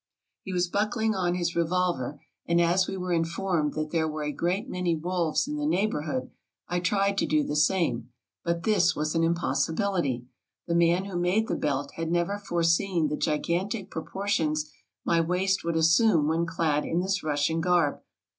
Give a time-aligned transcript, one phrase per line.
[0.45, 4.23] ''He was buckling on his revolver; and as we were in formed that there were
[4.23, 6.31] a great many wolves in the neigh borhood,
[6.67, 8.09] I tried to do the same;
[8.43, 10.25] but this was an impossi bility.
[10.65, 14.71] The man who made the belt had never foreseen the gigantic proportions
[15.05, 18.01] my waist would assume when clad in this Russian garb.